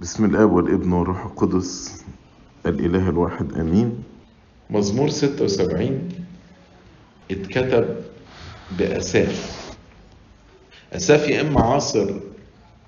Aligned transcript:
بسم 0.00 0.24
الاب 0.24 0.52
والابن 0.52 0.92
والروح 0.92 1.24
القدس 1.24 2.04
الاله 2.66 3.08
الواحد 3.08 3.52
امين. 3.52 4.02
مزمور 4.70 5.08
76 5.08 6.08
اتكتب 7.30 7.96
بأساف. 8.78 9.60
أساف 10.92 11.28
يا 11.28 11.40
إما 11.40 11.60
عاصر 11.60 12.14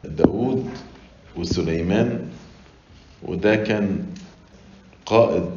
داود 0.05 0.71
وسليمان 1.37 2.29
وده 3.23 3.57
كان 3.57 4.07
قائد 5.07 5.51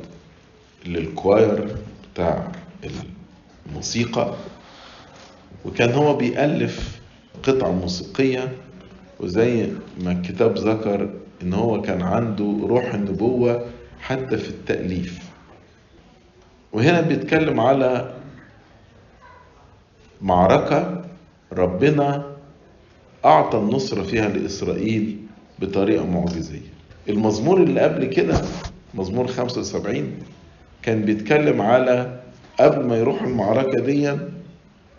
للكواير 0.86 1.76
بتاع 2.14 2.52
الموسيقى 3.70 4.34
وكان 5.66 5.92
هو 5.94 6.16
بيألف 6.16 7.00
قطع 7.44 7.72
موسيقية 7.72 8.56
وزي 9.20 9.72
ما 10.02 10.12
الكتاب 10.12 10.58
ذكر 10.58 11.14
إن 11.46 11.54
هو 11.54 11.82
كان 11.82 12.02
عنده 12.02 12.58
روح 12.68 12.94
النبوة 12.94 13.66
حتى 14.02 14.38
في 14.38 14.50
التأليف. 14.50 15.20
وهنا 16.74 17.02
بيتكلم 17.02 17.60
على 17.60 18.14
معركة 20.22 21.06
ربنا 21.54 22.26
أعطى 23.26 23.58
النصرة 23.58 24.04
فيها 24.04 24.30
لإسرائيل 24.30 25.18
بطريقة 25.60 26.06
معجزية. 26.06 26.76
المزمور 27.10 27.64
اللي 27.64 27.82
قبل 27.82 28.06
كده 28.06 28.42
مزمور 28.94 29.28
75 29.28 30.12
كان 30.82 31.02
بيتكلم 31.06 31.62
على 31.62 32.20
قبل 32.60 32.86
ما 32.86 32.98
يروحوا 32.98 33.28
المعركة 33.28 33.80
دي 33.86 34.18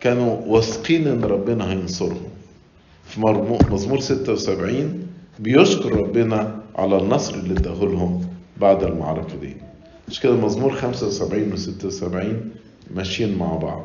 كانوا 0.00 0.36
واثقين 0.46 1.06
إن 1.08 1.24
ربنا 1.24 1.72
هينصرهم. 1.72 2.28
في 3.04 3.20
مزمور 3.70 4.00
76 4.00 5.05
بيشكر 5.38 5.96
ربنا 5.96 6.60
على 6.76 6.98
النصر 6.98 7.34
اللي 7.34 7.52
اداهولهم 7.52 8.20
بعد 8.60 8.82
المعركة 8.84 9.36
دي. 9.40 9.56
مش 10.08 10.20
كده 10.20 10.32
مزمور 10.36 10.72
75 10.72 11.52
و 11.52 11.56
76 11.56 12.50
ماشيين 12.94 13.38
مع 13.38 13.56
بعض. 13.56 13.82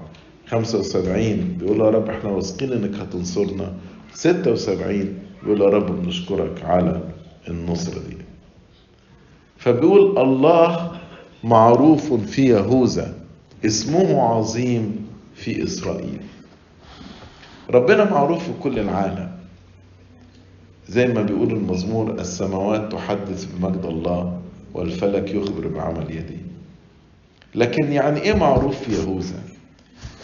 75 0.47 1.57
بيقول 1.59 1.79
يا 1.79 1.89
رب 1.89 2.09
إحنا 2.09 2.29
واثقين 2.29 2.73
انك 2.73 2.95
هتنصرنا. 2.95 3.73
76 4.13 5.13
بيقول 5.43 5.61
يا 5.61 5.67
رب 5.67 6.01
بنشكرك 6.03 6.63
على 6.65 7.01
النصرة 7.47 7.99
دي. 8.09 8.17
فبيقول 9.57 10.17
الله 10.17 10.91
معروف 11.43 12.13
في 12.13 12.45
يهوذا 12.45 13.13
اسمه 13.65 14.21
عظيم 14.21 15.07
في 15.35 15.63
إسرائيل. 15.63 16.21
ربنا 17.69 18.11
معروف 18.11 18.43
في 18.43 18.51
كل 18.63 18.79
العالم. 18.79 19.31
زي 20.91 21.07
ما 21.07 21.21
بيقول 21.21 21.51
المزمور 21.51 22.11
السماوات 22.11 22.91
تحدث 22.91 23.45
بمجد 23.45 23.85
الله 23.85 24.39
والفلك 24.73 25.29
يخبر 25.33 25.67
بعمل 25.67 26.11
يديه 26.11 26.45
لكن 27.55 27.91
يعني 27.91 28.21
إيه 28.21 28.33
معروف 28.33 28.79
في 28.79 28.91
يهوذا؟ 28.91 29.39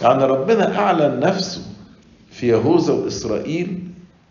يعني 0.02 0.24
ربنا 0.24 0.80
أعلن 0.80 1.20
نفسه 1.20 1.62
في 2.32 2.48
يهوذا 2.48 2.94
وإسرائيل 2.94 3.80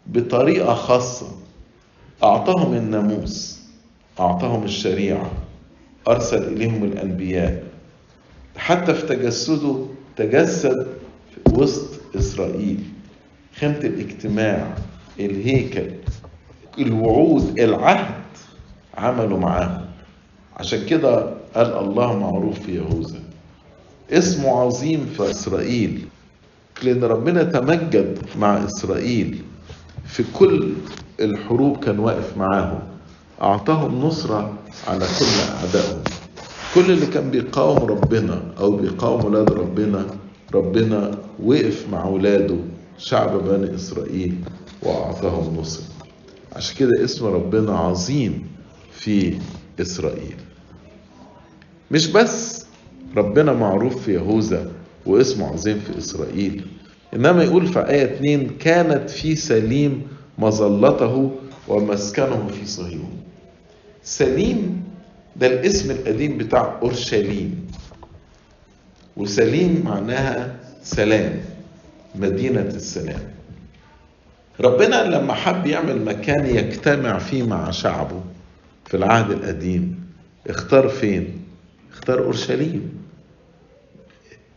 بطريقة 0.06 0.74
خاصة. 0.74 1.26
أعطاهم 2.22 2.74
الناموس 2.74 3.60
أعطاهم 4.20 4.64
الشريعة 4.64 5.30
أرسل 6.08 6.42
إليهم 6.52 6.84
الأنبياء. 6.84 7.62
حتى 8.56 8.94
في 8.94 9.06
تجسده 9.06 9.86
تجسد 10.16 10.86
وسط 11.52 11.88
إسرائيل. 12.16 12.78
خيمة 13.60 13.78
الاجتماع 13.78 14.74
الهيكل. 15.20 15.90
الوعود 16.78 17.58
العهد 17.58 18.14
عملوا 18.94 19.38
معاهم 19.38 19.84
عشان 20.56 20.86
كده 20.86 21.34
قال 21.54 21.78
الله 21.78 22.18
معروف 22.18 22.58
في 22.60 22.74
يهوذا 22.76 23.18
اسمه 24.10 24.60
عظيم 24.60 25.06
في 25.16 25.30
إسرائيل 25.30 26.04
لأن 26.82 27.04
ربنا 27.04 27.42
تمجد 27.42 28.18
مع 28.38 28.64
إسرائيل 28.64 29.42
في 30.06 30.24
كل 30.34 30.72
الحروب 31.20 31.76
كان 31.84 31.98
واقف 31.98 32.36
معاهم. 32.36 32.78
أعطاهم 33.42 34.00
نصرة 34.06 34.54
على 34.88 35.06
كل 35.18 35.52
أعدائهم. 35.64 36.02
كل 36.74 36.90
اللي 36.90 37.06
كان 37.06 37.30
بيقاوم 37.30 37.78
ربنا 37.78 38.42
أو 38.60 38.70
بيقاوم 38.76 39.24
ولاد 39.24 39.52
ربنا 39.52 40.06
ربنا 40.54 41.18
وقف 41.44 41.86
مع 41.92 42.04
ولاده 42.04 42.56
شعب 42.98 43.44
بني 43.44 43.74
إسرائيل 43.74 44.34
وأعطاهم 44.82 45.56
نصرة. 45.60 45.84
عشان 46.52 46.76
كده 46.76 47.04
اسم 47.04 47.26
ربنا 47.26 47.78
عظيم 47.78 48.46
في 48.92 49.38
إسرائيل. 49.80 50.36
مش 51.90 52.06
بس 52.06 52.66
ربنا 53.16 53.52
معروف 53.52 54.02
في 54.02 54.14
يهوذا 54.14 54.70
واسمه 55.06 55.52
عظيم 55.52 55.80
في 55.80 55.98
إسرائيل 55.98 56.66
إنما 57.14 57.44
يقول 57.44 57.66
في 57.66 57.78
آية 57.88 58.04
2 58.04 58.50
كانت 58.58 59.10
في 59.10 59.36
سليم 59.36 60.02
مظلته 60.38 61.30
ومسكنه 61.68 62.48
في 62.48 62.66
صهيون. 62.66 63.10
سليم 64.02 64.84
ده 65.36 65.46
الاسم 65.46 65.90
القديم 65.90 66.38
بتاع 66.38 66.78
أورشليم. 66.82 67.66
وسليم 69.16 69.82
معناها 69.84 70.56
سلام 70.82 71.40
مدينة 72.14 72.60
السلام. 72.60 73.35
ربنا 74.60 75.02
لما 75.04 75.34
حب 75.34 75.66
يعمل 75.66 76.04
مكان 76.04 76.46
يجتمع 76.46 77.18
فيه 77.18 77.42
مع 77.42 77.70
شعبه 77.70 78.22
في 78.86 78.96
العهد 78.96 79.30
القديم 79.30 80.06
اختار 80.46 80.88
فين؟ 80.88 81.40
اختار 81.92 82.18
أورشليم. 82.24 82.92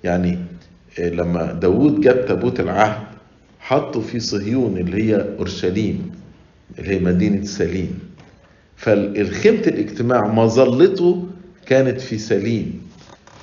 يعني 0.03 0.39
لما 0.99 1.53
داود 1.53 2.01
جاب 2.01 2.25
تابوت 2.25 2.59
العهد 2.59 3.07
حطه 3.59 4.01
في 4.01 4.19
صهيون 4.19 4.77
اللي 4.77 5.03
هي 5.03 5.35
أورشليم 5.39 6.11
اللي 6.79 6.89
هي 6.89 6.99
مدينة 6.99 7.45
سليم. 7.45 7.99
فالخيمة 8.77 9.59
الاجتماع 9.59 10.27
مظلته 10.27 11.27
كانت 11.65 12.01
في 12.01 12.17
سليم 12.17 12.81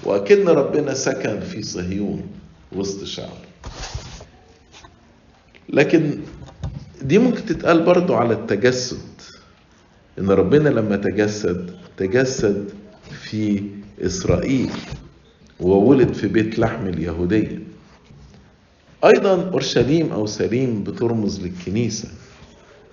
وأكن 0.04 0.48
ربنا 0.48 0.94
سكن 0.94 1.40
في 1.40 1.62
صهيون 1.62 2.26
وسط 2.72 3.04
شعبه. 3.04 3.46
لكن 5.68 6.18
دي 7.02 7.18
ممكن 7.18 7.44
تتقال 7.44 7.84
برضو 7.84 8.14
على 8.14 8.34
التجسد. 8.34 8.98
إن 10.18 10.30
ربنا 10.30 10.68
لما 10.68 10.96
تجسد 10.96 11.70
تجسد 11.96 12.70
في 13.22 13.62
إسرائيل 14.00 14.70
وولد 15.60 16.12
في 16.12 16.26
بيت 16.28 16.58
لحم 16.58 16.86
اليهودية. 16.86 17.62
أيضا 19.04 19.50
أورشليم 19.50 20.12
أو 20.12 20.26
سليم 20.26 20.84
بترمز 20.84 21.40
للكنيسة. 21.40 22.08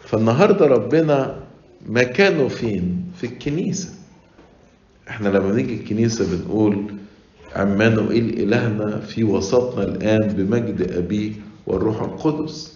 فالنهاردة 0.05 0.65
ربنا 0.65 1.39
مكانه 1.89 2.47
فين؟ 2.47 3.05
في 3.17 3.23
الكنيسة. 3.27 3.89
إحنا 5.09 5.29
لما 5.29 5.53
نيجي 5.53 5.73
الكنيسة 5.73 6.25
بنقول 6.35 6.93
عمانوئيل 7.55 8.39
إلهنا 8.39 8.99
في 8.99 9.23
وسطنا 9.23 9.83
الآن 9.83 10.27
بمجد 10.27 10.91
أبيه 10.91 11.31
والروح 11.67 12.01
القدس. 12.01 12.72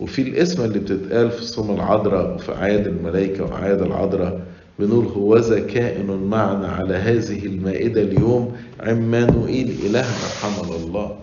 وفي 0.00 0.22
الاسم 0.22 0.64
اللي 0.64 0.78
بتتقال 0.78 1.30
في 1.30 1.44
صوم 1.44 1.74
العذراء 1.74 2.34
وفي 2.34 2.52
أعياد 2.52 2.86
الملائكة 2.86 3.44
وأعياد 3.44 3.82
العذراء 3.82 4.46
بنقول 4.78 5.04
هوذا 5.06 5.60
كائن 5.60 6.06
معنا 6.06 6.68
على 6.68 6.94
هذه 6.94 7.46
المائدة 7.46 8.02
اليوم 8.02 8.56
عمانوئيل 8.80 9.70
إلهنا 9.86 10.26
حمل 10.42 10.76
الله. 10.76 11.16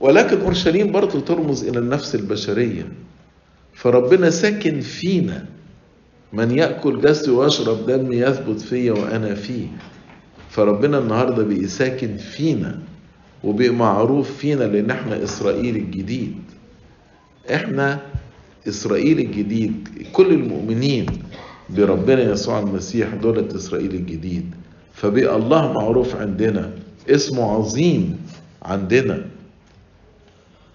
ولكن 0.00 0.40
أورشليم 0.40 0.92
برضه 0.92 1.20
ترمز 1.20 1.64
إلى 1.68 1.78
النفس 1.78 2.14
البشرية. 2.14 2.88
فربنا 3.74 4.30
ساكن 4.30 4.80
فينا. 4.80 5.46
من 6.32 6.50
يأكل 6.50 7.00
جسدي 7.00 7.30
ويشرب 7.30 7.86
دمي 7.86 8.16
يثبت 8.16 8.60
فيا 8.60 8.92
وأنا 8.92 9.34
فيه. 9.34 9.66
فربنا 10.50 10.98
النهاردة 10.98 11.42
بقي 11.44 11.66
ساكن 11.66 12.16
فينا 12.16 12.78
وبقي 13.44 13.68
معروف 13.70 14.36
فينا 14.36 14.64
لأن 14.64 14.90
إحنا 14.90 15.24
إسرائيل 15.24 15.76
الجديد. 15.76 16.34
إحنا 17.50 18.00
إسرائيل 18.68 19.18
الجديد 19.18 19.88
كل 20.12 20.32
المؤمنين 20.32 21.06
بربنا 21.70 22.32
يسوع 22.32 22.58
المسيح 22.58 23.14
دولة 23.14 23.48
إسرائيل 23.56 23.94
الجديد. 23.94 24.54
فبقى 24.94 25.36
الله 25.36 25.72
معروف 25.72 26.16
عندنا 26.16 26.72
اسمه 27.10 27.50
عظيم 27.50 28.18
عندنا. 28.62 29.24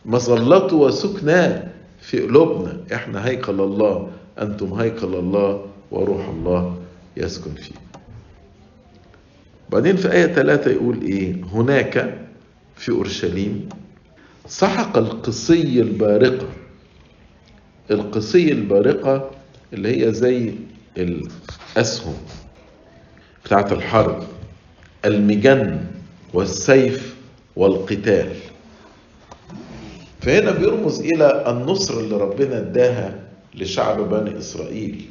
مظلته 0.06 0.76
وسكناه 0.76 1.68
في 2.02 2.20
قلوبنا. 2.22 2.78
إحنا 2.94 3.28
هيكل 3.28 3.62
الله 3.62 4.12
أنتم 4.42 4.74
هيكل 4.74 5.16
الله 5.16 5.66
وروح 5.92 6.28
الله 6.30 6.78
يسكن 7.18 7.52
فيه. 7.54 7.76
بعدين 9.70 9.96
في 9.96 10.12
آية 10.12 10.28
ثلاثة 10.28 10.72
يقول 10.72 11.02
إيه؟ 11.02 11.36
هناك 11.54 12.20
في 12.76 12.92
أورشليم 12.92 13.70
سحق 14.48 14.98
القصي 14.98 15.82
البارقة. 15.82 16.48
القصي 17.92 18.52
البارقة 18.52 19.30
اللي 19.74 20.06
هي 20.08 20.14
زي 20.14 20.54
الأسهم 20.98 22.14
بتاعت 23.46 23.72
الحرب 23.72 24.24
المجن 25.06 25.80
والسيف 26.34 27.16
والقتال. 27.56 28.30
فهنا 30.22 30.52
بيرمز 30.52 31.00
إلى 31.00 31.44
النصر 31.48 32.00
اللي 32.00 32.18
ربنا 32.18 32.58
اداها 32.58 33.20
لشعب 33.56 34.10
بني 34.10 34.38
إسرائيل. 34.38 35.06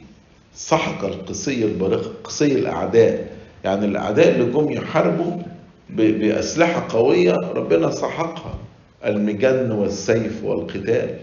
سحق 0.54 1.04
القصي 1.04 1.64
البارقة 1.64 2.12
قصي 2.24 2.52
الأعداء. 2.52 3.36
يعني 3.64 3.86
الأعداء 3.86 4.28
اللي 4.28 4.52
جم 4.52 4.70
يحاربوا 4.70 5.42
بأسلحة 5.90 6.86
قوية 6.88 7.34
ربنا 7.34 7.90
سحقها 7.90 8.58
المجن 9.04 9.70
والسيف 9.70 10.44
والقتال. 10.44 11.18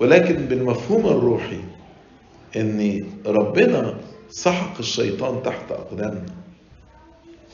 ولكن 0.00 0.34
بالمفهوم 0.46 1.06
الروحي 1.06 1.60
إن 2.56 3.00
ربنا 3.26 3.94
سحق 4.30 4.78
الشيطان 4.78 5.42
تحت 5.42 5.72
اقدامنا 5.72 6.26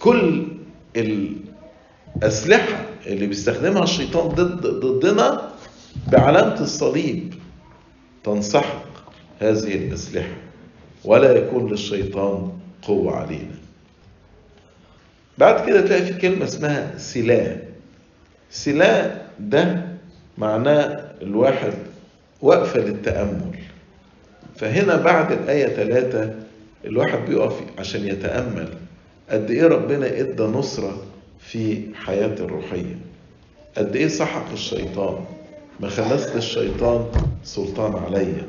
كل 0.01 0.47
الأسلحة 0.97 2.85
اللي 3.07 3.27
بيستخدمها 3.27 3.83
الشيطان 3.85 4.29
ضد 4.29 4.67
ضدنا 4.67 5.51
بعلامة 6.13 6.61
الصليب 6.61 7.35
تنسحق 8.25 8.83
هذه 9.41 9.75
الأسلحة 9.75 10.35
ولا 11.05 11.33
يكون 11.37 11.71
للشيطان 11.71 12.53
قوة 12.83 13.17
علينا. 13.17 13.55
بعد 15.39 15.67
كده 15.67 15.81
تلاقي 15.81 16.03
في 16.03 16.15
كلمة 16.15 16.45
اسمها 16.45 16.99
سلاح 16.99 17.57
سلاح 18.51 19.17
ده 19.41 19.87
معناه 20.39 21.13
الواحد 21.23 21.73
وقفة 22.43 22.81
للتأمل. 22.81 23.59
فهنا 24.57 24.97
بعد 24.97 25.33
الآية 25.33 25.67
ثلاثة 25.67 26.35
الواحد 26.85 27.19
بيقف 27.29 27.61
عشان 27.79 28.07
يتأمل 28.07 28.69
قد 29.31 29.51
إيه 29.51 29.67
ربنا 29.67 30.21
إدى 30.21 30.43
نصرة 30.43 30.97
في 31.41 31.81
حياتي 31.95 32.43
الروحية. 32.43 32.99
قد 33.77 33.97
إيه 33.97 34.09
سحق 34.09 34.53
الشيطان. 34.53 35.25
ما 35.81 35.89
خلصت 35.89 36.37
الشيطان 36.37 37.07
سلطان 37.45 37.95
عليا 38.05 38.47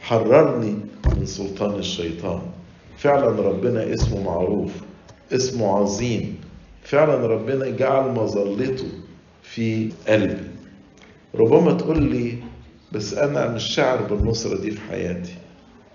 حررني 0.00 0.74
من 1.16 1.26
سلطان 1.26 1.78
الشيطان. 1.78 2.40
فعلا 2.98 3.28
ربنا 3.28 3.94
اسمه 3.94 4.22
معروف 4.22 4.72
اسمه 5.32 5.76
عظيم. 5.78 6.36
فعلا 6.84 7.26
ربنا 7.26 7.68
جعل 7.68 8.10
مظلته 8.10 8.88
في 9.42 9.92
قلبي. 10.08 10.50
ربما 11.34 11.72
تقول 11.72 12.02
لي 12.02 12.34
بس 12.92 13.14
أنا 13.14 13.48
مش 13.48 13.64
شاعر 13.64 14.02
بالنصرة 14.02 14.60
دي 14.60 14.70
في 14.70 14.80
حياتي. 14.80 15.34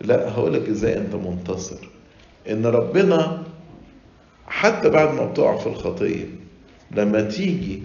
لا 0.01 0.31
هقولك 0.31 0.69
إزاي 0.69 0.97
أنت 0.97 1.15
منتصر. 1.15 1.87
إن 2.49 2.65
ربنا 2.65 3.43
حتى 4.47 4.89
بعد 4.89 5.13
ما 5.13 5.25
بتقع 5.25 5.57
في 5.57 5.67
الخطية 5.67 6.25
لما 6.91 7.21
تيجي 7.21 7.81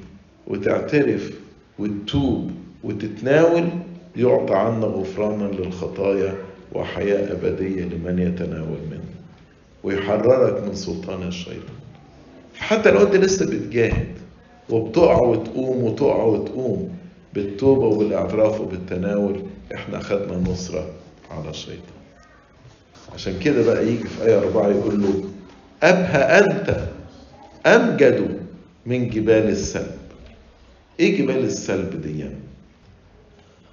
وتعترف 0.47 1.31
وتتوب 1.79 2.51
وتتناول 2.85 3.69
يعطى 4.17 4.55
عنا 4.55 4.87
غفرانا 4.87 5.45
للخطايا 5.45 6.35
وحياة 6.73 7.33
أبدية 7.33 7.85
لمن 7.85 8.19
يتناول 8.19 8.79
منه 8.91 9.05
ويحررك 9.83 10.65
من 10.65 10.75
سلطان 10.75 11.29
الشيطان. 11.29 11.75
حتى 12.59 12.91
لو 12.91 13.03
أنت 13.03 13.15
لسه 13.17 13.47
بتجاهد 13.47 14.07
وبتقع 14.71 15.19
وتقوم 15.21 15.85
وتقع 15.85 16.23
وتقوم 16.25 16.97
بالتوبة 17.35 17.87
وبالإعتراف 17.87 18.61
وبالتناول 18.61 19.43
إحنا 19.75 19.99
أخذنا 19.99 20.51
نصرة 20.51 20.91
على 21.31 21.51
الشيطان 21.51 22.01
عشان 23.15 23.39
كده 23.39 23.65
بقى 23.65 23.87
يجي 23.87 24.05
في 24.09 24.25
آية 24.25 24.39
أربعة 24.39 24.69
يقول 24.69 25.03
له 25.03 25.25
أبهى 25.83 26.23
أنت 26.39 26.89
أمجد 27.67 28.41
من 28.87 29.09
جبال 29.09 29.49
السلب 29.49 29.99
إيه 31.01 31.19
جبال 31.23 31.45
السلب 31.45 32.03
دي؟ 32.03 32.25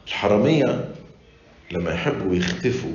الحرامية 0.08 0.90
لما 1.72 1.92
يحبوا 1.92 2.36
يختفوا 2.36 2.92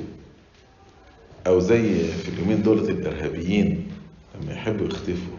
أو 1.47 1.59
زي 1.59 2.07
في 2.07 2.29
اليومين 2.29 2.61
دولة 2.63 2.89
الإرهابيين 2.89 3.87
لما 4.41 4.53
يحبوا 4.53 4.85
يختفوا 4.87 5.37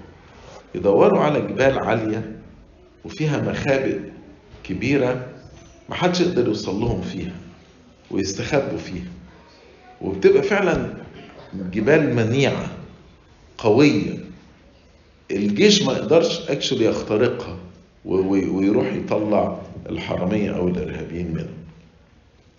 يدوروا 0.75 1.21
على 1.21 1.41
جبال 1.41 1.79
عالية 1.79 2.33
وفيها 3.05 3.39
مخابئ 3.43 3.99
كبيرة 4.65 5.27
محدش 5.89 6.21
يقدر 6.21 6.47
يوصل 6.49 6.81
لهم 6.81 7.01
فيها 7.03 7.33
ويستخبوا 8.11 8.79
فيها. 8.79 9.11
وبتبقى 10.01 10.43
فعلا 10.43 10.95
جبال 11.73 12.15
منيعة 12.15 12.71
قوية. 13.59 14.19
الجيش 15.31 15.83
ما 15.83 15.93
يقدرش 15.93 16.51
اكشلي 16.51 16.85
يخترقها 16.85 17.59
ويروح 18.05 18.93
يطلع 18.93 19.61
الحرامية 19.91 20.51
أو 20.57 20.69
الإرهابيين 20.69 21.33
منها. 21.33 21.47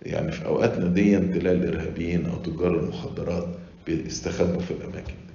يعني 0.04 0.31
في 0.31 0.46
أوقاتنا 0.46 0.88
دي 0.88 1.18
تلاقي 1.18 1.56
الإرهابيين 1.56 2.25
أو 2.25 2.36
تجار 2.36 2.80
المخدرات 2.80 3.48
بيستخبوا 3.88 4.62
في 4.62 4.72
الأماكن 4.72 5.13
دي. 5.13 5.34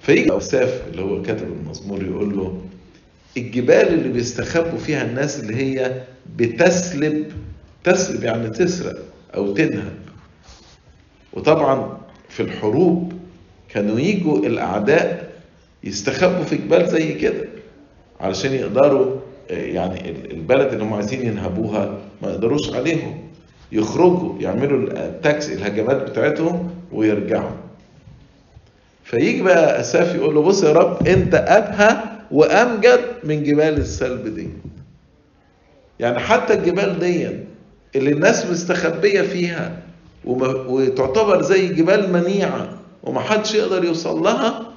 فيجي 0.00 0.30
أوساف 0.30 0.82
اللي 0.90 1.02
هو 1.02 1.22
كاتب 1.22 1.46
المزمور 1.52 2.02
يقول 2.04 2.36
له 2.36 2.62
الجبال 3.38 3.88
اللي 3.88 4.08
بيستخبوا 4.08 4.78
فيها 4.78 5.02
الناس 5.04 5.40
اللي 5.40 5.56
هي 5.56 6.02
بتسلب 6.36 7.32
تسلب 7.84 8.24
يعني 8.24 8.50
تسرق 8.50 8.96
أو 9.34 9.54
تنهب. 9.54 9.92
وطبعا 11.32 11.98
في 12.28 12.42
الحروب 12.42 13.12
كانوا 13.68 14.00
يجوا 14.00 14.38
الأعداء 14.38 15.28
يستخبوا 15.84 16.44
في 16.44 16.56
جبال 16.56 16.88
زي 16.88 17.12
كده 17.12 17.44
علشان 18.20 18.52
يقدروا 18.52 19.16
يعني 19.50 20.10
البلد 20.10 20.72
اللي 20.72 20.84
هم 20.84 20.94
عايزين 20.94 21.26
ينهبوها 21.26 21.98
ما 22.22 22.30
يقدروش 22.30 22.74
عليهم. 22.74 23.18
يخرجوا 23.72 24.34
يعملوا 24.40 25.06
التاكس 25.08 25.50
الهجمات 25.52 26.10
بتاعتهم 26.10 26.70
ويرجعوا. 26.92 27.50
فيجي 29.04 29.42
بقى 29.42 29.80
أساف 29.80 30.14
يقول 30.14 30.34
له 30.34 30.42
بص 30.42 30.62
يا 30.62 30.72
رب 30.72 31.06
أنت 31.08 31.34
أبهى 31.34 32.17
وامجد 32.30 33.00
من 33.24 33.42
جبال 33.42 33.76
السلب 33.78 34.34
دي. 34.34 34.48
يعني 36.00 36.18
حتى 36.18 36.54
الجبال 36.54 36.98
دي 36.98 37.28
اللي 37.96 38.10
الناس 38.12 38.46
مستخبية 38.46 39.22
فيها 39.22 39.82
وتعتبر 40.24 41.42
زي 41.42 41.68
جبال 41.68 42.12
منيعة 42.12 42.68
ومحدش 43.02 43.54
يقدر 43.54 43.84
يوصل 43.84 44.22
لها 44.22 44.72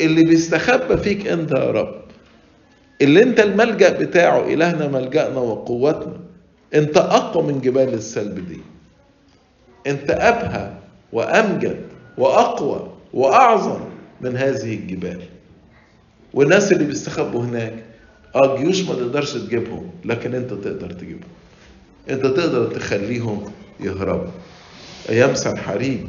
اللي 0.00 0.24
بيستخبى 0.24 0.96
فيك 0.96 1.26
انت 1.26 1.52
يا 1.52 1.70
رب. 1.70 1.94
اللي 3.02 3.22
انت 3.22 3.40
الملجأ 3.40 3.92
بتاعه 3.98 4.46
إلهنا 4.46 4.88
ملجأنا 4.88 5.38
وقوتنا. 5.38 6.16
انت 6.74 6.96
أقوى 6.96 7.42
من 7.42 7.60
جبال 7.60 7.94
السلب 7.94 8.48
دي. 8.48 8.60
انت 9.86 10.10
أبهى 10.10 10.70
وأمجد 11.12 11.80
وأقوى 12.18 12.88
وأعظم 13.12 13.80
من 14.20 14.36
هذه 14.36 14.74
الجبال. 14.74 15.20
والناس 16.34 16.72
اللي 16.72 16.84
بيستخبوا 16.84 17.44
هناك 17.44 17.74
آه 18.34 18.54
الجيوش 18.56 18.82
ما 18.82 18.94
تقدرش 18.94 19.32
تجيبهم 19.32 19.90
لكن 20.04 20.34
أنت 20.34 20.50
تقدر 20.50 20.90
تجيبهم. 20.92 21.28
أنت 22.10 22.22
تقدر 22.26 22.66
تخليهم 22.74 23.52
يهربوا. 23.80 24.30
أيام 25.08 25.34
سنحريب 25.34 26.08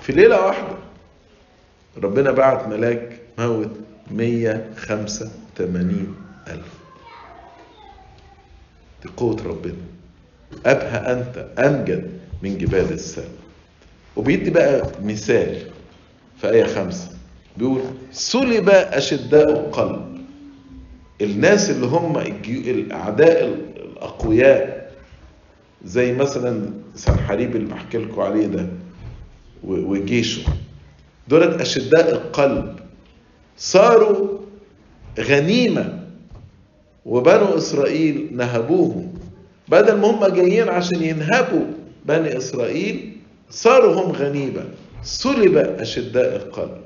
في 0.00 0.12
ليلة 0.12 0.46
واحدة 0.46 0.74
ربنا 2.02 2.30
بعت 2.30 2.68
ملاك 2.68 3.18
موت 3.38 3.70
185 4.10 6.16
ألف. 6.48 6.66
دي 9.02 9.08
قوة 9.16 9.42
ربنا. 9.42 9.74
أبهى 10.66 11.12
أنت 11.12 11.46
أمجد 11.58 12.10
من 12.42 12.58
جبال 12.58 12.92
السلم 12.92 13.34
وبيدي 14.16 14.50
بقى 14.50 14.82
مثال 15.02 15.62
في 16.40 16.50
آية 16.50 16.64
خمسة. 16.64 17.08
بيقول 17.56 17.80
سلب 18.12 18.68
أشداء 18.68 19.50
القلب. 19.50 20.18
الناس 21.20 21.70
اللي 21.70 21.86
هم 21.86 22.18
الأعداء 22.70 23.44
الأقوياء 23.76 24.92
زي 25.84 26.12
مثلا 26.12 26.70
سنحريب 26.94 27.56
اللي 27.56 27.66
بحكي 27.66 27.98
لكم 27.98 28.20
عليه 28.20 28.46
ده 28.46 28.66
وجيشه. 29.64 30.42
دولت 31.28 31.60
أشداء 31.60 32.12
القلب. 32.12 32.76
صاروا 33.58 34.38
غنيمة 35.20 36.00
وبنو 37.06 37.56
إسرائيل 37.56 38.28
نهبوهم. 38.32 39.14
بدل 39.68 39.96
ما 39.96 40.10
هم 40.10 40.34
جايين 40.34 40.68
عشان 40.68 41.02
ينهبوا 41.02 41.66
بني 42.06 42.36
إسرائيل 42.36 43.16
صاروا 43.50 43.94
هم 43.94 44.12
غنيمة. 44.12 44.64
سلب 45.02 45.56
أشداء 45.56 46.36
القلب. 46.36 46.80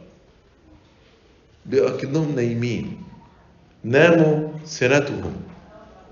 بأكنهم 1.69 2.35
نايمين. 2.37 2.97
ناموا 3.85 4.49
سنتهم. 4.65 5.33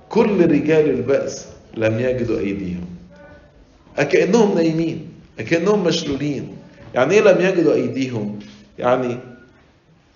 كل 0.09 0.51
رجال 0.51 0.91
البأس 0.91 1.47
لم 1.77 2.01
يجدوا 2.01 2.39
أيديهم. 2.39 2.87
أكأنهم 3.99 4.55
نايمين. 4.55 5.09
أكنهم 5.39 5.85
مشلولين. 5.85 6.57
يعني 6.95 7.15
إيه 7.15 7.21
لم 7.21 7.41
يجدوا 7.41 7.75
أيديهم؟ 7.75 8.39
يعني 8.79 9.19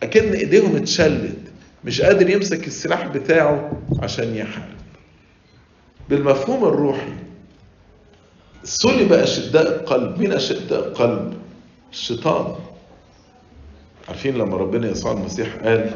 أكن 0.02 0.32
إيديهم 0.32 0.76
اتشلت. 0.76 1.36
مش 1.84 2.00
قادر 2.00 2.30
يمسك 2.30 2.66
السلاح 2.66 3.06
بتاعه 3.06 3.72
عشان 4.02 4.36
يحارب. 4.36 4.80
بالمفهوم 6.08 6.64
الروحي 6.64 7.12
صلب 8.64 9.12
أشداء 9.12 9.66
القلب. 9.66 10.18
مين 10.18 10.32
أشداء 10.32 10.88
القلب؟ 10.88 11.34
الشيطان. 11.92 12.54
عارفين 14.08 14.34
لما 14.34 14.56
ربنا 14.56 14.90
يسوع 14.90 15.12
المسيح 15.12 15.56
قال 15.64 15.90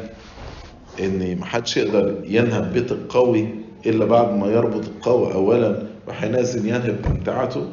إن 0.99 1.37
محدش 1.37 1.77
يقدر 1.77 2.15
ينهب 2.25 2.73
بيت 2.73 2.91
القوي 2.91 3.47
إلا 3.85 4.05
بعد 4.05 4.37
ما 4.37 4.47
يربط 4.47 4.85
القوي 4.85 5.33
اولا 5.33 5.83
وحينئذ 6.07 6.65
ينهب 6.65 6.97
امتعته 7.05 7.65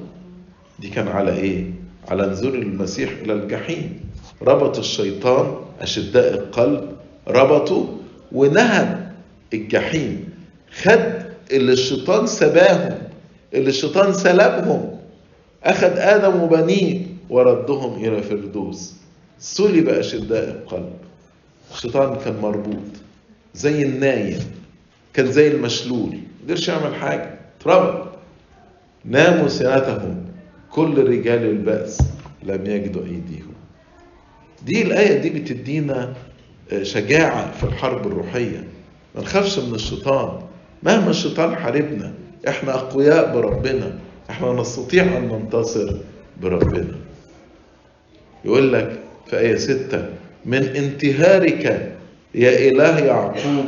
دي 0.78 0.88
كان 0.88 1.08
على 1.08 1.32
إيه؟ 1.36 1.64
على 2.08 2.26
نزول 2.26 2.54
المسيح 2.54 3.10
إلى 3.22 3.32
الجحيم. 3.32 4.00
ربط 4.42 4.78
الشيطان 4.78 5.54
أشداء 5.80 6.34
القلب 6.34 6.92
ربطوا 7.28 7.86
ونهب 8.32 9.12
الجحيم. 9.54 10.28
خد 10.82 11.12
اللي 11.52 11.72
الشيطان 11.72 12.26
سباهم 12.26 12.98
اللي 13.54 13.68
الشيطان 13.68 14.12
سلبهم. 14.12 14.90
أخذ 15.64 15.92
آدم 15.98 16.42
وبنيه 16.42 17.00
وردهم 17.30 18.04
إلى 18.04 18.22
فردوس. 18.22 18.94
صلب 19.42 19.88
أشداء 19.88 20.50
القلب. 20.50 20.92
الشيطان 21.74 22.18
كان 22.24 22.36
مربوط 22.42 22.82
زي 23.54 23.82
النايم 23.82 24.40
كان 25.14 25.32
زي 25.32 25.48
المشلول 25.48 26.18
قدرش 26.44 26.68
يعمل 26.68 26.94
حاجة 26.94 27.34
اتربط. 27.60 28.08
ناموا 29.04 29.48
سنتهم 29.48 30.24
كل 30.70 31.08
رجال 31.08 31.44
البأس 31.44 31.98
لم 32.42 32.66
يجدوا 32.66 33.02
أيديهم. 33.02 33.52
دي 34.66 34.82
الآية 34.82 35.18
دي 35.18 35.30
بتدينا 35.30 36.14
شجاعة 36.82 37.52
في 37.52 37.64
الحرب 37.64 38.06
الروحية. 38.06 38.68
ما 39.14 39.22
نخافش 39.22 39.58
من 39.58 39.74
الشيطان. 39.74 40.42
مهما 40.82 41.10
الشيطان 41.10 41.56
حاربنا 41.56 42.14
إحنا 42.48 42.74
أقوياء 42.74 43.34
بربنا. 43.34 43.98
إحنا 44.30 44.52
نستطيع 44.52 45.02
أن 45.18 45.28
ننتصر 45.28 45.96
بربنا. 46.42 46.96
يقول 48.44 48.72
لك 48.72 49.01
في 49.26 49.38
آية 49.38 49.56
ستة 49.56 50.08
من 50.44 50.62
انتهارك 50.62 51.64
يا 52.34 52.68
إله 52.68 52.98
يعقوب 52.98 53.64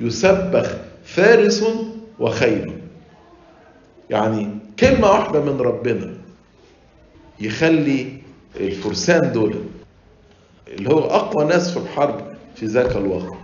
يسبخ 0.00 0.76
فارس 1.04 1.64
وخيل 2.18 2.72
يعني 4.10 4.48
كلمة 4.80 5.10
واحدة 5.10 5.40
من 5.44 5.60
ربنا 5.60 6.14
يخلي 7.40 8.06
الفرسان 8.60 9.32
دول 9.32 9.54
اللي 10.68 10.90
هو 10.90 10.98
أقوى 10.98 11.44
ناس 11.44 11.70
في 11.70 11.76
الحرب 11.76 12.20
في 12.54 12.66
ذاك 12.66 12.96
الوقت. 12.96 13.36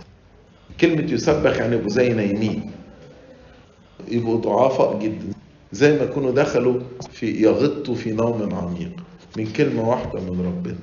كلمة 0.81 1.11
يسبخ 1.13 1.57
يعني 1.57 1.75
يبقوا 1.75 1.89
زي 1.89 2.09
نايمين 2.09 2.71
يبقوا 4.07 4.37
ضعفاء 4.37 4.99
جدا 4.99 5.33
زي 5.71 5.97
ما 5.97 6.03
يكونوا 6.03 6.31
دخلوا 6.31 6.79
في 7.11 7.41
يغطوا 7.43 7.95
في 7.95 8.11
نوم 8.11 8.55
عميق. 8.55 8.91
من 9.37 9.45
كلمة 9.53 9.89
واحدة 9.89 10.19
من 10.19 10.45
ربنا. 10.45 10.77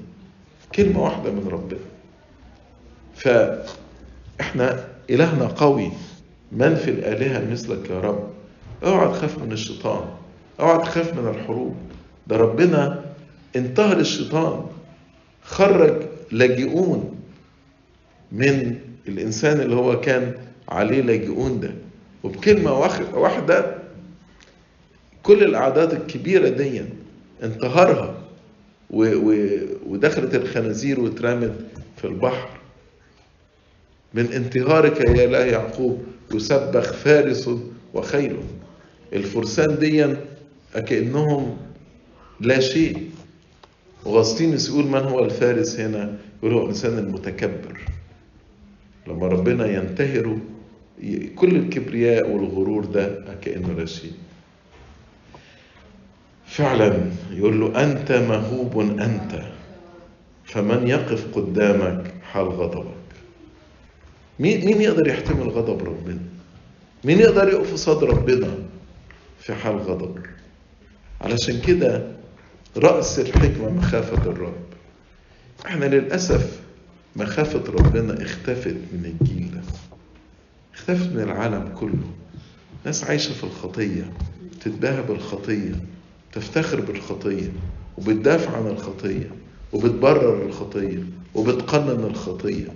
كلمة 0.74 1.02
واحدة 1.04 1.30
من 1.30 1.48
ربنا. 1.48 1.80
فإحنا 3.16 4.84
إلهنا 5.10 5.46
قوي. 5.46 5.90
من 6.52 6.74
في 6.74 6.90
الآلهة 6.90 7.50
مثلك 7.52 7.90
يا 7.90 8.00
رب؟ 8.00 8.30
أوعى 8.84 9.08
تخاف 9.08 9.38
من 9.38 9.52
الشيطان. 9.52 10.04
أوعى 10.60 10.78
تخاف 10.78 11.14
من 11.14 11.28
الحروب. 11.28 11.76
ده 12.26 12.36
ربنا 12.36 13.04
انتهر 13.56 13.98
الشيطان 13.98 14.66
خرج 15.42 16.02
لاجئون 16.32 17.16
من 18.32 18.78
الإنسان 19.08 19.60
اللي 19.60 19.74
هو 19.76 20.00
كان 20.00 20.34
عليه 20.68 21.00
لاجئون 21.00 21.60
ده. 21.60 21.70
وبكلمة 22.24 22.72
واحدة 23.14 23.74
كل 25.22 25.42
الأعداد 25.44 25.92
الكبيرة 25.92 26.48
دي 26.48 26.82
انتهرها 27.42 28.14
ودخلت 28.90 30.34
الخنازير 30.34 31.00
واترمت 31.00 31.54
في 31.96 32.04
البحر. 32.04 32.48
من 34.14 34.26
انتهارك 34.32 35.00
يا 35.00 35.24
إله 35.24 35.38
يعقوب 35.38 36.02
يسبخ 36.34 36.92
فارس 36.92 37.50
وخيل. 37.94 38.36
الفرسان 39.12 39.78
دي 39.78 40.16
كأنهم 40.86 41.56
لا 42.40 42.60
شيء. 42.60 43.10
وغسطينس 44.04 44.68
يقول 44.68 44.84
من 44.86 44.94
هو 44.98 45.24
الفارس 45.24 45.80
هنا؟ 45.80 46.18
يقول 46.42 46.54
هو 46.54 46.62
الإنسان 46.62 46.98
المتكبر 46.98 47.80
لما 49.06 49.26
ربنا 49.26 49.66
ينتهره 49.66 50.38
كل 51.36 51.56
الكبرياء 51.56 52.30
والغرور 52.30 52.84
ده 52.84 53.24
كأنه 53.42 53.72
لا 53.72 53.86
شيء. 53.86 54.12
فعلا 56.50 57.10
يقول 57.30 57.60
له 57.60 57.82
أنت 57.84 58.12
مهوب 58.12 58.80
أنت 58.80 59.42
فمن 60.44 60.88
يقف 60.88 61.34
قدامك 61.34 62.14
حال 62.22 62.48
غضبك. 62.48 62.94
مين 64.38 64.66
مين 64.66 64.80
يقدر 64.82 65.08
يحتمل 65.08 65.48
غضب 65.48 65.84
ربنا؟ 65.84 66.18
مين 67.04 67.18
يقدر 67.18 67.48
يقف 67.48 67.72
قصاد 67.72 68.04
ربنا 68.04 68.54
في 69.40 69.54
حال 69.54 69.76
غضب؟ 69.78 70.18
علشان 71.20 71.60
كده 71.60 72.06
رأس 72.76 73.18
الحكمة 73.18 73.70
مخافة 73.70 74.30
الرب. 74.30 74.62
إحنا 75.66 75.84
للأسف 75.84 76.60
مخافة 77.16 77.72
ربنا 77.72 78.22
اختفت 78.22 78.76
من 78.92 79.04
الجيل 79.20 79.50
ده 79.54 79.60
اختفت 80.74 81.06
من 81.12 81.20
العالم 81.20 81.72
كله. 81.80 82.10
ناس 82.86 83.04
عايشة 83.04 83.32
في 83.32 83.44
الخطية 83.44 84.12
تتباهى 84.60 85.02
بالخطية. 85.02 85.74
تفتخر 86.32 86.80
بالخطية 86.80 87.52
وبتدافع 87.98 88.56
عن 88.56 88.66
الخطية 88.66 89.30
وبتبرر 89.72 90.42
الخطية 90.46 91.02
وبتقنن 91.34 92.04
الخطية. 92.04 92.68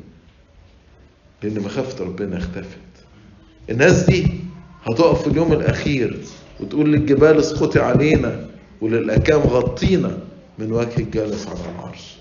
لأن 1.42 1.60
مخافة 1.60 2.04
ربنا 2.04 2.38
اختفت. 2.38 2.78
الناس 3.70 4.02
دي 4.02 4.26
هتقف 4.84 5.22
في 5.22 5.28
اليوم 5.28 5.52
الأخير 5.52 6.18
وتقول 6.60 6.92
للجبال 6.92 7.38
اسقطي 7.38 7.80
علينا 7.80 8.46
وللأكام 8.80 9.40
غطينا 9.40 10.18
من 10.58 10.72
وجه 10.72 10.96
الجالس 10.98 11.46
على 11.46 11.58
العرش. 11.78 12.16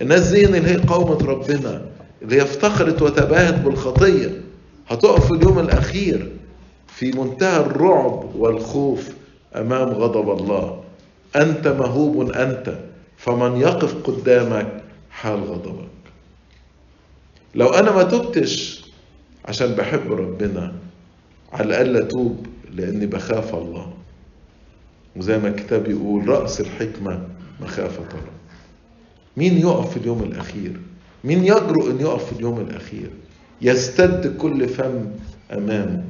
الناس 0.00 0.28
دي 0.28 0.44
اللي 0.46 0.60
هي 0.70 0.76
قومة 0.76 1.18
ربنا 1.26 1.86
اللي 2.22 2.36
هي 2.36 2.42
افتخرت 2.42 3.02
وتباهت 3.02 3.54
بالخطية 3.54 4.40
هتقف 4.88 5.26
في 5.26 5.34
اليوم 5.34 5.58
الأخير 5.58 6.32
في 6.86 7.12
منتهى 7.12 7.60
الرعب 7.60 8.34
والخوف 8.34 9.08
أمام 9.56 9.88
غضب 9.88 10.40
الله. 10.40 10.84
أنت 11.36 11.68
مهوب 11.68 12.30
أنت 12.30 12.78
فمن 13.16 13.60
يقف 13.60 13.94
قدامك 14.02 14.82
حال 15.10 15.44
غضبك. 15.44 15.88
لو 17.54 17.68
أنا 17.68 17.92
ما 17.92 18.02
تبتش 18.02 18.84
عشان 19.44 19.74
بحب 19.74 20.12
ربنا 20.12 20.72
على 21.52 21.64
الأقل 21.64 21.96
أتوب 21.96 22.46
لأني 22.74 23.06
بخاف 23.06 23.54
الله. 23.54 23.92
وزي 25.16 25.38
ما 25.38 25.48
الكتاب 25.48 25.90
يقول 25.90 26.28
رأس 26.28 26.60
الحكمة 26.60 27.22
مخافة 27.60 28.02
الله 28.02 28.34
مين 29.36 29.58
يقف 29.58 29.90
في 29.90 29.96
اليوم 29.96 30.22
الأخير؟ 30.22 30.72
مين 31.24 31.44
يجرؤ 31.44 31.90
أن 31.90 32.00
يقف 32.00 32.24
في 32.24 32.32
اليوم 32.32 32.60
الأخير؟ 32.60 33.10
يستد 33.62 34.36
كل 34.36 34.68
فم 34.68 35.10
أمامه. 35.52 36.04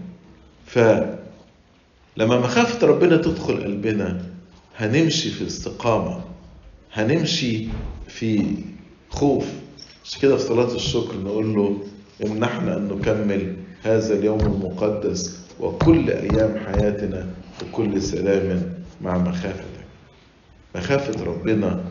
فلما 2.17 2.39
مخافة 2.41 2.87
ربنا 2.87 3.17
تدخل 3.17 3.65
قلبنا 3.65 4.23
هنمشي 4.77 5.31
في 5.31 5.47
استقامة 5.47 6.21
هنمشي 6.93 7.67
في 8.09 8.43
خوف. 9.11 9.47
مش 10.05 10.19
كده 10.19 10.37
في 10.37 10.43
صلاة 10.43 10.75
الشكر 10.75 11.17
نقول 11.25 11.55
له 11.55 11.79
امنحنا 12.27 12.77
أن 12.77 12.89
نكمل 12.89 13.57
هذا 13.83 14.15
اليوم 14.15 14.41
المقدس 14.41 15.39
وكل 15.61 16.11
أيام 16.11 16.57
حياتنا 16.67 17.27
بكل 17.63 18.03
سلام 18.03 18.63
مع 19.03 19.19
مخافتك. 19.19 19.65
مخافة 20.77 21.25
ربنا 21.25 21.85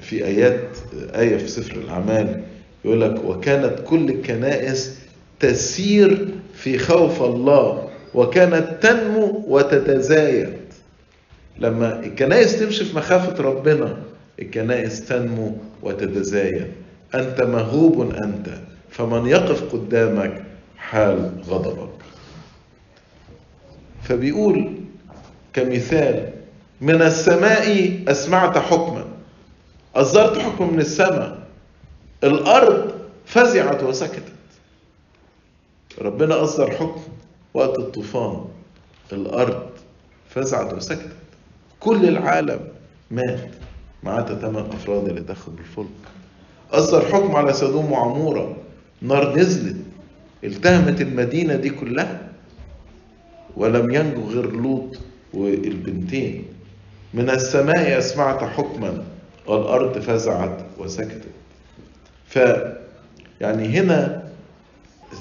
في 0.00 0.24
آيات 0.26 0.68
آية 1.14 1.36
في 1.36 1.48
سفر 1.48 1.76
الأعمال 1.76 2.42
يقول 2.84 3.00
لك 3.00 3.24
وكانت 3.24 3.80
كل 3.86 4.10
الكنائس 4.10 4.98
تسير 5.40 6.28
في 6.54 6.78
خوف 6.78 7.22
الله 7.22 7.85
وكانت 8.16 8.82
تنمو 8.82 9.44
وتتزايد. 9.48 10.56
لما 11.58 12.00
الكنائس 12.00 12.60
تمشي 12.60 12.84
في 12.84 12.96
مخافة 12.96 13.42
ربنا 13.42 13.96
الكنائس 14.38 15.04
تنمو 15.04 15.56
وتتزايد. 15.82 16.72
أنت 17.14 17.40
مهوب 17.40 18.14
أنت 18.14 18.48
فمن 18.90 19.26
يقف 19.26 19.72
قدامك 19.72 20.44
حال 20.76 21.32
غضبك. 21.48 21.88
فبيقول 24.02 24.72
كمثال 25.52 26.30
من 26.80 27.02
السماء 27.02 27.98
أسمعت 28.08 28.58
حكما 28.58 29.04
أصدرت 29.94 30.38
حكم 30.38 30.72
من 30.72 30.80
السماء 30.80 31.38
الأرض 32.24 32.92
فزعت 33.26 33.82
وسكتت. 33.82 34.32
ربنا 35.98 36.42
أصدر 36.42 36.70
حكم. 36.70 37.02
وقت 37.56 37.78
الطوفان 37.78 38.44
الأرض 39.12 39.66
فزعت 40.28 40.74
وسكتت. 40.74 41.16
كل 41.80 42.08
العالم 42.08 42.60
مات 43.10 43.50
ما 44.02 44.12
عدا 44.12 44.34
ثمان 44.34 44.64
أفراد 44.72 45.08
اللي 45.08 45.20
دخلوا 45.20 45.58
الفلك. 45.58 45.86
أصدر 46.72 47.00
حكم 47.06 47.36
على 47.36 47.52
سدوم 47.52 47.92
وعمورة. 47.92 48.56
نار 49.02 49.38
نزلت. 49.38 49.76
التهمت 50.44 51.00
المدينة 51.00 51.56
دي 51.56 51.70
كلها. 51.70 52.28
ولم 53.56 53.94
ينجو 53.94 54.28
غير 54.28 54.52
لوط 54.52 54.98
والبنتين. 55.34 56.44
من 57.14 57.30
السماء 57.30 57.98
أسمعت 57.98 58.44
حكما. 58.44 59.04
والأرض 59.46 59.98
فزعت 59.98 60.58
وسكتت. 60.78 61.24
ف 62.26 62.38
يعني 63.40 63.68
هنا 63.68 64.28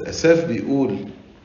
أساف 0.02 0.46
بيقول 0.46 0.98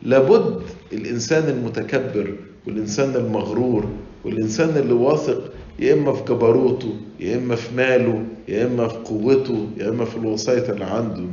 لابد 0.02 0.60
الإنسان 0.92 1.48
المتكبر 1.48 2.34
والإنسان 2.66 3.16
المغرور 3.16 3.84
والإنسان 4.24 4.68
اللي 4.76 4.92
واثق 4.92 5.52
يا 5.78 5.94
إما 5.94 6.12
في 6.12 6.24
جبروته 6.24 6.94
يا 7.20 7.36
إما 7.36 7.54
في 7.56 7.74
ماله 7.76 8.24
يا 8.48 8.66
إما 8.66 8.88
في 8.88 8.96
قوته 8.96 9.66
يا 9.76 9.88
إما 9.88 10.04
في 10.04 10.16
الوصاية 10.16 10.70
اللي 10.70 10.84
عنده. 10.84 11.24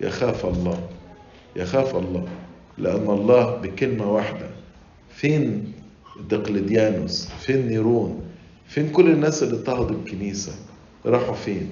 يخاف 0.00 0.46
الله 0.46 0.80
يخاف 1.56 1.96
الله 1.96 2.28
لأن 2.78 3.10
الله 3.10 3.56
بكلمة 3.56 4.12
واحدة 4.12 4.46
فين 5.14 5.72
دقلديانوس 6.30 7.28
فين 7.40 7.66
نيرون؟ 7.68 8.20
فين 8.66 8.90
كل 8.90 9.10
الناس 9.10 9.42
اللي 9.42 9.54
اضطهدوا 9.54 9.96
الكنيسة؟ 9.96 10.52
راحوا 11.06 11.34
فين؟ 11.34 11.68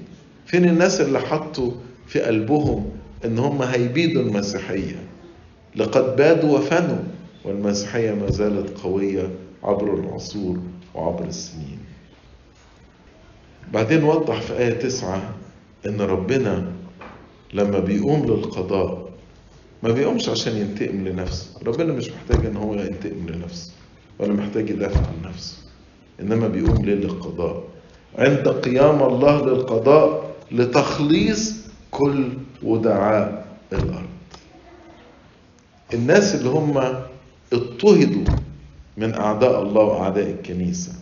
فين 0.47 0.65
الناس 0.65 1.01
اللي 1.01 1.19
حطوا 1.21 1.73
في 2.07 2.21
قلبهم 2.21 2.91
إن 3.25 3.39
هم 3.39 3.63
هيبيدوا 3.63 4.23
المسيحية؟ 4.23 4.97
لقد 5.77 6.17
بادوا 6.17 6.59
وفنوا 6.59 7.05
والمسيحية 7.45 8.13
ما 8.13 8.31
زالت 8.31 8.79
قوية 8.81 9.31
عبر 9.63 9.95
العصور 9.95 10.59
وعبر 10.95 11.25
السنين. 11.25 11.79
بعدين 13.73 14.05
وضح 14.05 14.41
في 14.41 14.59
آية 14.59 14.73
تسعة 14.73 15.35
إن 15.87 16.01
ربنا 16.01 16.73
لما 17.55 17.79
بيقوم 17.79 18.25
للقضاء 18.25 19.09
ما 19.83 19.93
بيقومش 19.93 20.29
عشان 20.29 20.57
ينتقم 20.57 21.09
لنفسه. 21.09 21.51
ربنا 21.67 21.93
مش 21.93 22.11
محتاج 22.11 22.47
إن 22.47 22.57
هو 22.57 22.75
ينتقم 22.75 23.27
لنفسه 23.29 23.73
ولا 24.19 24.33
محتاج 24.33 24.71
يدافع 24.71 25.01
عن 25.01 25.31
نفسه 25.31 25.57
إنما 26.21 26.49
بيقوم 26.49 26.85
ليه 26.85 26.95
للقضاء. 26.95 27.63
عند 28.19 28.49
قيام 28.49 29.03
الله 29.03 29.47
للقضاء 29.47 30.35
لتخليص 30.53 31.55
كل 31.91 32.29
ودعاء 32.63 33.47
الأرض. 33.73 34.09
الناس 35.95 36.35
اللي 36.35 36.49
هم 36.49 36.79
اضطهدوا 37.53 38.25
من 38.97 39.15
أعداء 39.15 39.63
الله 39.63 39.83
وأعداء 39.83 40.31
الكنيسة. 40.31 40.93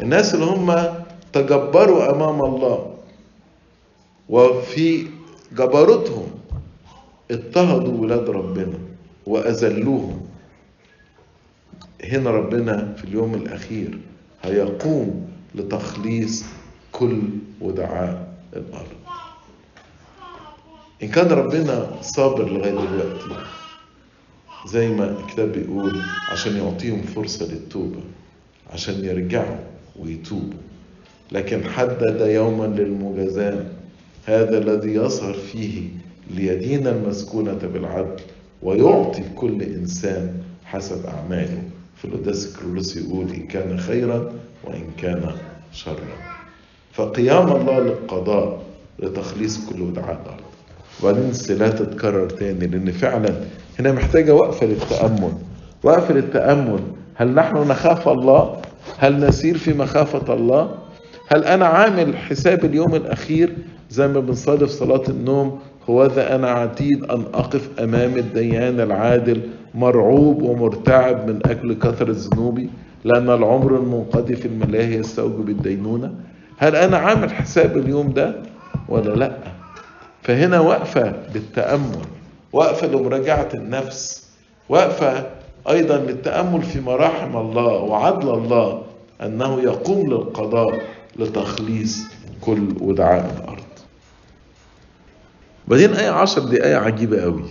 الناس 0.00 0.34
اللي 0.34 0.44
هم 0.46 0.94
تجبروا 1.32 2.10
أمام 2.10 2.44
الله 2.44 2.94
وفي 4.28 5.06
جبروتهم 5.52 6.26
اضطهدوا 7.30 7.98
ولاد 8.00 8.30
ربنا 8.30 8.78
وأذلوهم. 9.26 10.20
هنا 12.04 12.30
ربنا 12.30 12.94
في 12.96 13.04
اليوم 13.04 13.34
الأخير 13.34 13.98
هيقوم 14.42 15.28
لتخليص 15.54 16.44
كل 16.92 17.20
ودعاء 17.60 18.34
الأرض. 18.56 18.94
إن 21.02 21.08
كان 21.08 21.28
ربنا 21.32 21.90
صابر 22.02 22.48
لغاية 22.48 22.70
دلوقتي 22.72 23.44
زي 24.66 24.88
ما 24.88 25.10
الكتاب 25.20 25.52
بيقول 25.52 25.92
عشان 26.32 26.56
يعطيهم 26.56 27.02
فرصة 27.02 27.46
للتوبة 27.52 28.00
عشان 28.72 29.04
يرجعوا 29.04 29.56
ويتوبوا. 29.98 30.58
لكن 31.32 31.64
حدد 31.64 32.20
يوما 32.20 32.66
للمجازاة 32.66 33.64
هذا 34.26 34.58
الذي 34.58 34.94
يظهر 34.94 35.34
فيه 35.34 35.82
ليدين 36.30 36.86
المسكونة 36.86 37.52
بالعدل 37.74 38.22
ويعطي 38.62 39.22
كل 39.36 39.62
إنسان 39.62 40.32
حسب 40.64 41.06
أعماله. 41.06 41.62
في 41.96 42.04
القداس 42.04 42.46
الكرولوس 42.46 42.96
يقول 42.96 43.30
إن 43.30 43.46
كان 43.46 43.78
خيرا 43.78 44.32
وإن 44.64 44.84
كان 45.02 45.30
شرا. 45.72 45.96
فقيام 46.92 47.52
الله 47.52 47.80
للقضاء 47.80 48.62
لتخليص 48.98 49.58
كل 49.70 49.82
ودعاء 49.82 50.20
الأرض 50.24 50.40
وبعدين 51.02 51.30
السلاة 51.30 51.70
تتكرر 51.70 52.30
تاني 52.30 52.66
لأن 52.66 52.92
فعلا 52.92 53.34
هنا 53.80 53.92
محتاجة 53.92 54.34
وقفة 54.34 54.66
للتأمل. 54.66 55.32
وقفة 55.82 56.14
للتأمل. 56.14 56.80
هل 57.14 57.34
نحن 57.34 57.56
نخاف 57.56 58.08
الله؟ 58.08 58.56
هل 58.98 59.26
نسير 59.26 59.58
في 59.58 59.72
مخافة 59.72 60.34
الله؟ 60.34 60.70
هل 61.28 61.44
أنا 61.44 61.66
عامل 61.66 62.16
حساب 62.16 62.64
اليوم 62.64 62.94
الأخير 62.94 63.52
زي 63.90 64.08
ما 64.08 64.20
بنصلي 64.20 64.58
في 64.66 64.72
صلاة 64.72 65.02
النوم؟ 65.08 65.58
هو 65.90 66.06
ذا 66.06 66.34
أنا 66.34 66.50
عتيد 66.50 67.04
أن 67.04 67.22
أقف 67.34 67.68
أمام 67.80 68.16
الديان 68.16 68.80
العادل 68.80 69.40
مرعوب 69.74 70.42
ومرتعب 70.42 71.30
من 71.30 71.38
أجل 71.46 71.74
كثرة 71.74 72.12
ذنوبي 72.18 72.70
لأن 73.04 73.30
العمر 73.30 73.76
المنقضي 73.76 74.36
في 74.36 74.48
الملاهي 74.48 74.94
يستوجب 74.94 75.48
الدينونة؟ 75.48 76.14
هل 76.58 76.76
أنا 76.76 76.96
عامل 76.98 77.30
حساب 77.32 77.76
اليوم 77.76 78.12
ده 78.12 78.34
ولا 78.88 79.14
لأ؟ 79.14 79.32
فهنا 80.22 80.60
وقفة 80.60 81.12
للتأمل. 81.34 81.98
وقفة 82.54 82.86
لمراجعة 82.86 83.48
النفس 83.54 84.26
وقفة 84.68 85.26
أيضا 85.68 85.96
للتأمل 85.96 86.62
في 86.62 86.80
مراحم 86.80 87.36
الله 87.36 87.72
وعدل 87.72 88.28
الله 88.30 88.82
أنه 89.22 89.60
يقوم 89.60 90.10
للقضاء 90.10 90.80
لتخليص 91.16 91.98
كل 92.40 92.68
ودعاء 92.80 93.34
الأرض. 93.38 93.62
بعدين 95.68 95.92
آية 95.94 96.10
عشر 96.10 96.44
دي 96.44 96.64
آية 96.64 96.76
عجيبة 96.76 97.22
قوي. 97.22 97.44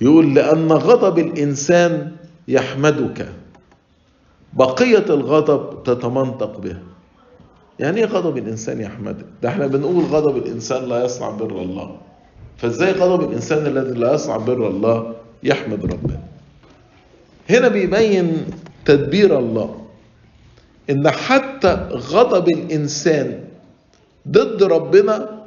يقول 0.00 0.34
لأن 0.34 0.72
غضب 0.72 1.18
الإنسان 1.18 2.12
يحمدك 2.48 3.28
بقية 4.52 5.04
الغضب 5.10 5.82
تتمنطق 5.82 6.58
به 6.58 6.76
يعني 7.78 8.00
إيه 8.00 8.04
غضب 8.06 8.38
الإنسان 8.38 8.80
يحمدك؟ 8.80 9.24
ده 9.42 9.48
إحنا 9.48 9.66
بنقول 9.66 10.04
غضب 10.04 10.36
الإنسان 10.36 10.84
لا 10.84 11.04
يصنع 11.04 11.30
بر 11.30 11.50
الله. 11.62 11.96
فازاي 12.58 12.92
غضب 12.92 13.28
الإنسان 13.28 13.66
الذي 13.66 13.98
لا 13.98 14.14
يصنع 14.14 14.36
بر 14.36 14.68
الله 14.68 15.14
يحمد 15.42 15.84
ربنا 15.92 16.20
هنا 17.50 17.68
بيبين 17.68 18.46
تدبير 18.84 19.38
الله 19.38 19.86
إن 20.90 21.10
حتى 21.10 21.88
غضب 21.92 22.48
الإنسان 22.48 23.44
ضد 24.28 24.62
ربنا 24.62 25.44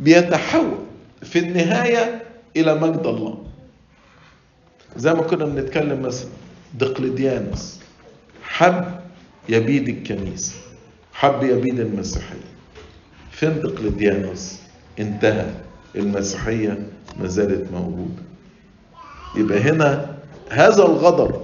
بيتحول 0.00 0.78
في 1.22 1.38
النهاية 1.38 2.22
إلى 2.56 2.74
مجد 2.74 3.06
الله. 3.06 3.44
زي 4.96 5.14
ما 5.14 5.22
كنا 5.22 5.44
بنتكلم 5.44 6.02
مثلا 6.02 6.28
دقلديانوس 6.74 7.78
حب 8.42 8.84
يبيد 9.48 9.88
الكنيسة 9.88 10.54
حب 11.12 11.42
يبيد 11.42 11.80
المسيحية. 11.80 12.48
فين 13.30 13.60
دقلديانوس 13.60 14.56
انتهى. 14.98 15.46
المسيحية 15.96 16.78
ما 17.20 17.26
زالت 17.26 17.72
موجودة. 17.72 18.22
يبقى 19.36 19.58
هنا 19.60 20.14
هذا 20.50 20.82
الغضب 20.82 21.34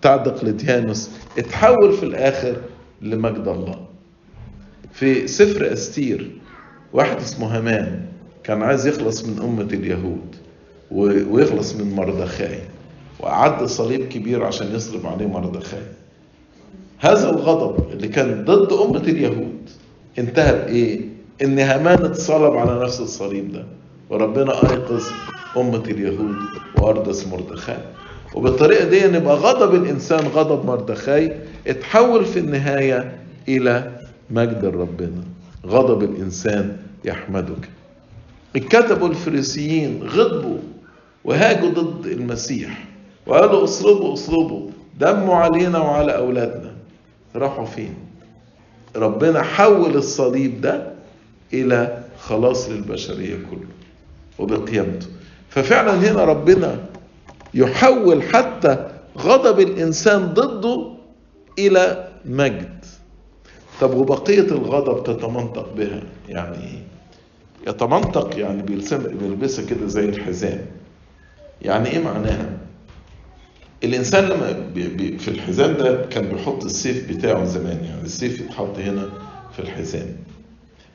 بتاع 0.00 0.16
دقلديانوس 0.16 1.10
اتحول 1.38 1.92
في 1.92 2.02
الآخر 2.02 2.56
لمجد 3.02 3.48
الله. 3.48 3.78
في 4.92 5.26
سفر 5.28 5.72
أستير 5.72 6.30
واحد 6.92 7.16
اسمه 7.16 7.56
هامان 7.56 8.04
كان 8.44 8.62
عايز 8.62 8.86
يخلص 8.86 9.24
من 9.24 9.38
أمة 9.42 9.72
اليهود 9.72 10.36
ويخلص 10.90 11.74
من 11.74 11.94
مردخاي 11.94 12.58
وأعد 13.20 13.64
صليب 13.64 14.08
كبير 14.08 14.44
عشان 14.44 14.74
يصلب 14.74 15.06
عليه 15.06 15.26
مردخاي. 15.26 15.82
هذا 16.98 17.30
الغضب 17.30 17.92
اللي 17.92 18.08
كان 18.08 18.44
ضد 18.44 18.72
أمة 18.72 19.00
اليهود 19.08 19.70
انتهى 20.18 20.52
بإيه؟ 20.64 21.00
إن 21.42 21.58
هامان 21.58 22.04
اتصلب 22.04 22.56
على 22.56 22.84
نفس 22.84 23.00
الصليب 23.00 23.52
ده. 23.52 23.64
وربنا 24.12 24.52
أيقظ 24.70 25.04
أمة 25.56 25.84
اليهود 25.84 26.36
وأرضس 26.78 27.26
مردخاي. 27.26 27.78
وبالطريقة 28.34 28.88
دي 28.88 29.06
نبقى 29.06 29.34
غضب 29.34 29.74
الإنسان 29.74 30.26
غضب 30.26 30.66
مردخاي 30.66 31.36
اتحول 31.66 32.24
في 32.24 32.38
النهاية 32.38 33.18
إلى 33.48 33.90
مجد 34.30 34.64
ربنا. 34.64 35.22
غضب 35.66 36.02
الإنسان 36.02 36.76
يحمدك. 37.04 37.68
الكتبوا 38.56 39.08
الفريسيين 39.08 40.02
غضبوا 40.02 40.58
وهاجوا 41.24 41.70
ضد 41.70 42.06
المسيح 42.06 42.84
وقالوا 43.26 43.64
اصلبوا 43.64 44.12
اصلبوا 44.12 44.70
دموا 45.00 45.34
علينا 45.34 45.78
وعلى 45.78 46.16
أولادنا. 46.16 46.72
راحوا 47.36 47.64
فين؟ 47.66 47.94
ربنا 48.96 49.42
حول 49.42 49.96
الصليب 49.96 50.60
ده 50.60 50.92
إلى 51.52 52.02
خلاص 52.20 52.68
للبشرية 52.68 53.34
كله. 53.50 53.81
وبقيامته 54.38 55.06
ففعلا 55.48 55.94
هنا 56.12 56.24
ربنا 56.24 56.84
يحول 57.54 58.22
حتى 58.22 58.88
غضب 59.18 59.60
الإنسان 59.60 60.26
ضده 60.34 60.92
إلى 61.58 62.08
مجد. 62.24 62.84
طب 63.80 63.94
وبقية 63.94 64.40
الغضب 64.40 65.04
تتمنطق 65.04 65.74
بها؟ 65.76 66.02
يعني 66.28 66.56
إيه 66.56 66.82
يتمنطق 67.68 68.38
يعني 68.38 68.62
بيلبسها 68.62 69.64
كده 69.66 69.86
زي 69.86 70.04
الحزام. 70.04 70.60
يعني 71.62 71.88
إيه 71.90 71.98
معناها؟ 72.04 72.50
الإنسان 73.84 74.24
لما 74.24 74.52
بي 74.74 74.88
بي 74.88 75.18
في 75.18 75.28
الحزام 75.28 75.72
ده 75.76 76.06
كان 76.06 76.28
بيحط 76.28 76.64
السيف 76.64 77.08
بتاعه 77.12 77.44
زمان 77.44 77.84
يعني 77.84 78.02
السيف 78.02 78.40
يتحط 78.40 78.78
هنا 78.78 79.08
في 79.52 79.58
الحزام. 79.62 80.16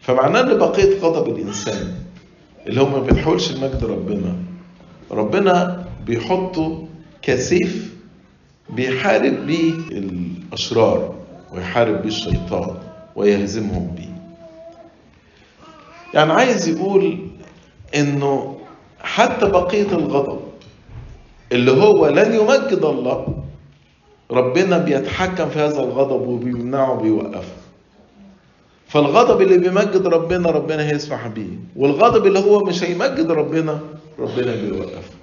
فمعناه 0.02 0.42
إن 0.42 0.58
بقية 0.58 1.00
غضب 1.00 1.36
الإنسان 1.36 1.96
اللي 2.68 2.82
هو 2.82 2.86
ما 2.90 3.00
بيتحولش 3.00 3.52
لمجد 3.52 3.86
ربنا. 3.86 4.36
ربنا 5.12 5.86
بيحطه 6.06 6.88
كسيف 7.22 7.94
بيحارب 8.70 9.34
بيه 9.48 9.72
الأشرار 9.92 11.16
ويحارب 11.54 12.02
بيه 12.02 12.08
الشيطان 12.10 12.76
ويهزمهم 13.16 13.96
بيه. 13.96 14.18
يعني 16.14 16.34
عايز 16.34 16.68
يقول 16.68 17.18
إنه 17.96 18.58
حتى 19.00 19.46
بقية 19.46 19.92
الغضب 19.92 20.40
اللي 21.52 21.72
هو 21.72 22.08
لن 22.08 22.34
يمجد 22.36 22.84
الله 22.84 23.44
ربنا 24.32 24.78
بيتحكم 24.78 25.50
في 25.50 25.60
هذا 25.60 25.80
الغضب 25.84 26.28
وبيمنعه 26.28 26.92
وبيوقفه. 26.92 27.52
فالغضب 28.88 29.42
اللي 29.42 29.58
بيمجد 29.58 30.08
ربنا 30.08 30.50
ربنا 30.50 30.90
هيسمح 30.90 31.28
بيه. 31.28 31.58
والغضب 31.76 32.26
اللي 32.26 32.40
هو 32.40 32.64
مش 32.64 32.84
هيمجد 32.84 33.32
ربنا 33.32 33.80
ربنا 34.20 34.56
بيوقفه. 34.56 35.14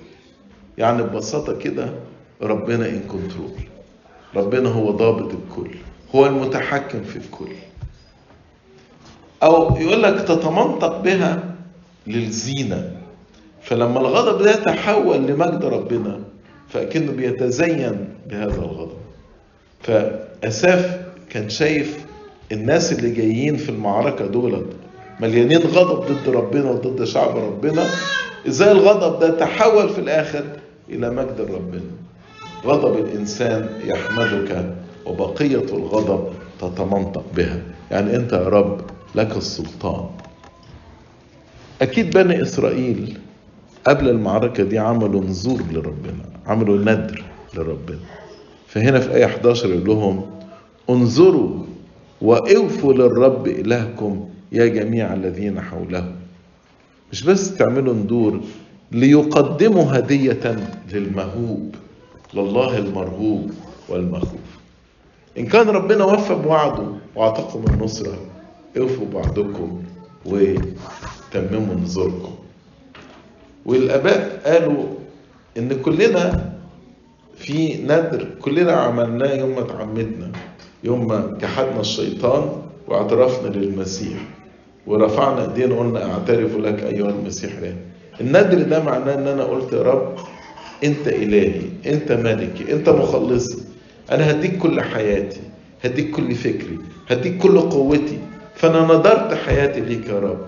يعني 0.78 1.02
ببساطة 1.02 1.58
كده 1.58 1.90
ربنا 2.42 2.88
ان 2.88 3.00
كنترول 3.00 3.50
ربنا 4.36 4.68
هو 4.68 4.90
ضابط 4.90 5.32
الكل. 5.34 5.70
هو 6.14 6.26
المتحكم 6.26 7.02
في 7.02 7.16
الكل. 7.16 7.52
أو 9.42 9.76
يقول 9.76 10.02
لك 10.02 10.20
تتمنطق 10.20 11.00
بها 11.00 11.54
للزينة. 12.06 12.96
فلما 13.62 14.00
الغضب 14.00 14.42
ده 14.42 14.50
يتحول 14.50 15.16
لمجد 15.16 15.64
ربنا 15.64 16.20
فأكنه 16.68 17.12
بيتزين 17.12 18.08
بهذا 18.26 18.54
الغضب. 18.54 18.98
فأساف 19.82 21.00
كان 21.30 21.48
شايف 21.48 22.03
الناس 22.52 22.92
اللي 22.92 23.10
جايين 23.10 23.56
في 23.56 23.68
المعركة 23.68 24.26
دولت 24.26 24.66
مليانين 25.20 25.58
غضب 25.58 26.12
ضد 26.12 26.28
ربنا 26.28 26.70
وضد 26.70 27.04
شعب 27.04 27.36
ربنا. 27.36 27.86
إزاي 28.48 28.72
الغضب 28.72 29.20
ده 29.20 29.30
تحول 29.38 29.88
في 29.88 29.98
الآخر 29.98 30.44
إلى 30.90 31.10
مجد 31.10 31.40
ربنا؟ 31.40 31.90
غضب 32.64 32.98
الإنسان 32.98 33.68
يحمدك 33.84 34.74
وبقية 35.06 35.64
الغضب 35.72 36.28
تتمنطق 36.60 37.24
بها. 37.36 37.62
يعني 37.90 38.16
أنت 38.16 38.32
يا 38.32 38.48
رب 38.48 38.80
لك 39.14 39.36
السلطان. 39.36 40.06
أكيد 41.82 42.10
بني 42.10 42.42
إسرائيل 42.42 43.18
قبل 43.86 44.08
المعركة 44.08 44.64
دي 44.64 44.78
عملوا 44.78 45.24
نذور 45.24 45.62
لربنا 45.72 46.24
عملوا 46.46 46.78
ندر 46.78 47.22
لربنا. 47.54 47.98
فهنا 48.68 49.00
في 49.00 49.14
آية 49.14 49.24
11 49.24 49.68
يقول 49.68 49.86
لهم 49.86 50.30
انظروا 50.90 51.50
واوفوا 52.24 52.92
للرب 52.92 53.46
إلهكم 53.46 54.28
يا 54.52 54.66
جميع 54.66 55.14
الذين 55.14 55.60
حوله. 55.60 56.12
مش 57.12 57.22
بس 57.22 57.56
تعملوا 57.56 57.94
ندور 57.94 58.40
ليقدموا 58.92 59.98
هدية 59.98 60.56
للمهوب 60.92 61.74
لله 62.34 62.78
المرهوب 62.78 63.50
والمخوف. 63.88 64.48
إن 65.38 65.46
كان 65.46 65.68
ربنا 65.68 66.04
وفى 66.04 66.34
بوعده 66.34 66.88
وأعطاكم 67.16 67.64
النصرة 67.74 68.18
أوفوا 68.78 69.06
بعضكم 69.14 69.82
وتمموا 70.26 71.74
نذوركم 71.74 72.34
والأباء 73.66 74.42
قالوا 74.46 74.84
إن 75.58 75.80
كلنا 75.82 76.52
في 77.36 77.82
ندر 77.82 78.28
كلنا 78.40 78.72
عملناه 78.72 79.34
يوم 79.34 79.50
ما 79.50 79.60
اتعمدنا. 79.60 80.32
يوم 80.84 81.08
ما 81.08 81.38
جحدنا 81.40 81.80
الشيطان 81.80 82.52
واعترفنا 82.88 83.48
للمسيح 83.48 84.18
ورفعنا 84.86 85.42
ايدينا 85.42 85.74
وقلنا 85.74 86.12
اعترف 86.12 86.56
لك 86.56 86.82
أيها 86.82 87.10
المسيح 87.10 87.52
له 87.62 87.74
الندر 88.20 88.62
ده 88.62 88.82
معناه 88.82 89.14
إن 89.14 89.28
أنا 89.28 89.44
قلت 89.44 89.72
يا 89.72 89.82
رب 89.82 90.14
أنت 90.84 91.08
إلهي 91.08 91.60
أنت 91.86 92.12
ملكي 92.12 92.72
أنت 92.72 92.88
مخلصي. 92.88 93.62
أنا 94.12 94.30
هديك 94.30 94.58
كل 94.58 94.80
حياتي 94.80 95.40
هديك 95.84 96.10
كل 96.10 96.34
فكري 96.34 96.78
هديك 97.10 97.38
كل 97.38 97.60
قوتي. 97.60 98.18
فأنا 98.54 98.80
نظرت 98.80 99.34
حياتي 99.34 99.80
ليك 99.80 100.08
يا 100.08 100.18
رب. 100.18 100.38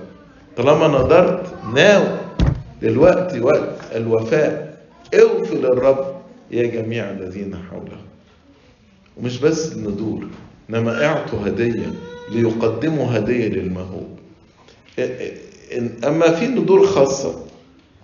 طالما 0.57 0.89
نظرت 0.89 1.43
ناوي 1.75 2.19
دلوقتي 2.83 3.41
وقت 3.41 3.79
الوفاء. 3.95 4.77
أوفي 5.15 5.55
للرب 5.55 6.07
يا 6.51 6.67
جميع 6.67 7.11
الذين 7.11 7.57
حوله. 7.71 7.99
ومش 9.17 9.39
بس 9.39 9.73
الندور 9.73 10.27
إنما 10.71 11.05
أعطوا 11.07 11.47
هدية 11.47 11.93
ليقدموا 12.31 13.19
هدية 13.19 13.49
للمهوب. 13.49 14.09
أما 16.05 16.31
في 16.35 16.47
ندور 16.47 16.87
خاصة 16.87 17.45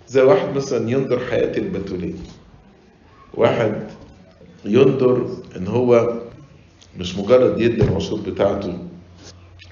زي 0.07 0.21
واحد 0.21 0.55
مثلا 0.55 0.89
ينظر 0.89 1.19
حياة 1.19 1.57
البتوليه 1.57 2.13
واحد 3.33 3.73
ينظر 4.65 5.27
إن 5.57 5.67
هو 5.67 6.21
مش 6.97 7.17
مجرد 7.17 7.61
يدي 7.61 7.83
العشور 7.83 8.19
بتاعته 8.19 8.77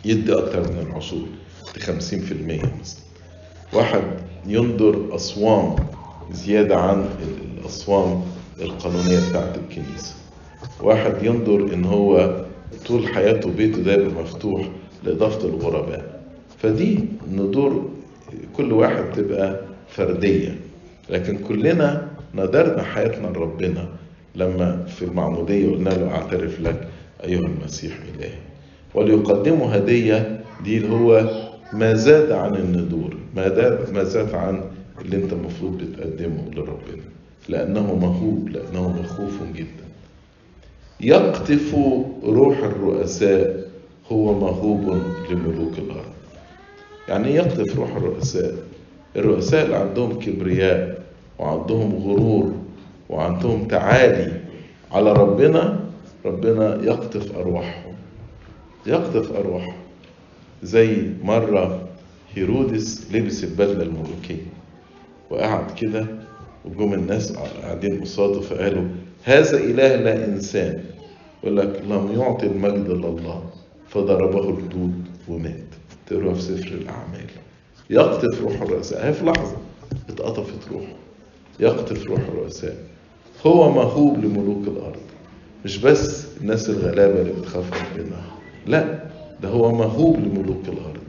يدي 0.06 0.34
أكتر 0.34 0.60
من 0.72 0.88
العشور 0.90 1.28
50% 1.80 1.82
مثلا. 1.82 3.02
واحد 3.74 4.04
ينظر 4.48 5.16
أصوام 5.16 5.76
زيادة 6.32 6.78
عن 6.78 7.10
الأصوام 7.58 8.24
القانونية 8.62 9.30
بتاعت 9.30 9.58
الكنيسة. 9.58 10.14
واحد 10.84 11.14
ينظر 11.24 11.74
إن 11.74 11.86
هو 11.86 12.36
طول 12.88 13.08
حياته 13.08 13.52
بيته 13.52 13.82
دايما 13.82 14.22
مفتوح 14.22 14.70
لإضافة 15.04 15.48
الغرباء. 15.50 16.22
فدي 16.58 17.00
ندور 17.34 17.90
كل 18.58 18.74
واحد 18.74 19.04
تبقى 19.16 19.60
فردية. 19.90 20.56
لكن 21.10 21.38
كلنا 21.38 22.08
نذرنا 22.36 22.84
حياتنا 22.84 23.28
لربنا 23.28 23.88
لما 24.36 24.84
في 24.86 25.06
المعمودية 25.06 25.72
قلنا 25.72 25.90
له 25.90 26.12
أعترف 26.12 26.62
لك 26.62 26.88
أيها 27.24 27.40
المسيح 27.40 27.94
إلهي. 28.16 28.34
وليقدموا 28.96 29.78
هدية 29.78 30.42
دي 30.64 30.78
اللي 30.78 30.90
هو 30.96 31.30
ما 31.74 31.94
زاد 31.94 32.32
عن 32.32 32.56
الندور 32.56 33.18
ما 33.36 34.04
زاد 34.04 34.36
عن 34.36 34.62
اللي 35.02 35.16
انت 35.18 35.34
المفروض 35.34 35.78
بتقدمه 35.78 36.44
لربنا. 36.56 37.04
لأنه 37.50 37.96
مهوب 37.96 38.50
لأنه 38.50 38.90
مخوف 39.02 39.40
جدا. 39.56 39.91
يقطف 41.04 41.76
روح 42.24 42.58
الرؤساء 42.58 43.70
هو 44.12 44.40
مهوب 44.40 45.02
لملوك 45.32 45.78
الأرض. 45.78 46.12
يعني 47.10 47.36
يقطف 47.36 47.76
روح 47.80 47.96
الرؤساء. 47.96 48.54
الرؤساء 49.16 49.66
اللي 49.66 49.76
عندهم 49.76 50.20
كبرياء 50.20 51.04
وعندهم 51.40 51.96
غرور 51.96 52.54
وعندهم 53.10 53.68
تعالي 53.68 54.32
على 54.92 55.14
ربنا 55.14 55.80
ربنا 56.26 56.80
يقطف 56.84 57.36
أرواحهم. 57.38 57.94
يقطف 58.86 59.32
أرواحهم. 59.32 59.74
زي 60.64 60.98
مرة 61.24 61.88
هيرودس 62.36 63.08
لبس 63.14 63.44
البدلة 63.44 63.84
الملوكية 63.84 64.46
وقعد 65.30 65.72
كده 65.72 66.06
وجم 66.66 66.94
الناس 66.94 67.32
قاعدين 67.62 68.02
قصاده 68.02 68.42
فقالوا 68.42 68.84
هذا 69.24 69.58
إله 69.58 69.96
لا 69.96 70.26
إنسان. 70.26 70.84
يقول 71.44 71.58
لك 71.58 71.82
لم 71.90 72.20
يعطي 72.20 72.46
المجد 72.46 72.90
لله 72.90 73.44
فضربه 73.90 74.50
الدود 74.50 75.06
ومات. 75.28 75.68
تقرأ 76.08 76.34
في 76.34 76.42
سفر 76.42 76.68
الأعمال. 76.68 77.30
يقطف 77.90 78.42
روح 78.42 78.62
الرؤساء. 78.62 79.08
هي 79.08 79.14
في 79.14 79.26
لحظة 79.26 79.58
اتقطفت 80.10 80.72
روحه. 80.72 80.94
يقطف 81.60 82.06
روح 82.06 82.20
الرؤساء. 82.20 82.76
هو 83.46 83.72
مهوب 83.72 84.26
لملوك 84.26 84.68
الأرض. 84.68 85.00
مش 85.66 85.78
بس 85.78 86.26
الناس 86.42 86.70
الغلابة 86.70 87.22
اللي 87.22 87.34
بتخاف 87.34 87.66
ربنا 87.74 88.22
لا 88.68 89.04
ده 89.44 89.50
هو 89.50 89.72
مهوب 89.72 90.20
لملوك 90.20 90.64
الأرض. 90.68 91.02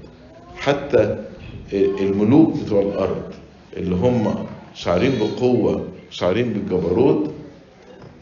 حتى 0.56 1.16
الملوك 1.72 2.56
بتوع 2.64 2.82
الأرض 2.82 3.22
اللي 3.76 3.94
هم 3.94 4.34
شعرين 4.74 5.12
بقوة 5.18 5.84
شعرين 6.10 6.52
بالجبروت 6.52 7.30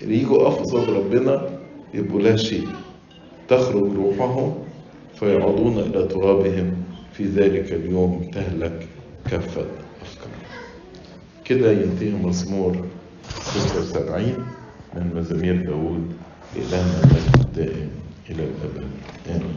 يجوا 0.02 0.48
أفضل 0.48 0.92
ربنا 0.92 1.58
يبقوا 1.94 2.20
لا 2.20 2.36
شيء 2.36 2.68
تخرج 3.48 3.92
روحهم 3.96 4.54
فيعودون 5.14 5.78
إلى 5.78 6.06
ترابهم 6.06 6.72
في 7.12 7.24
ذلك 7.24 7.72
اليوم 7.72 8.30
تهلك 8.34 8.86
كافة 9.30 9.60
أفكار 10.02 10.30
كده 11.44 11.72
ينتهي 11.72 12.10
مزمور 12.10 12.86
76 13.28 14.22
من 14.94 15.10
مزامير 15.14 15.62
داود 15.66 16.12
إلهنا 16.56 17.00
المجد 17.02 17.40
الدائم 17.40 17.90
إلى 18.30 18.42
الأبد. 18.42 18.86
آمين. 19.30 19.54